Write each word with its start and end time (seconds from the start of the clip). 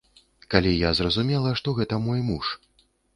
Калі 0.53 0.69
я 0.87 0.93
зразумела, 0.99 1.51
што 1.59 1.73
гэта 1.81 1.99
мой 2.07 2.25
муж. 2.31 2.49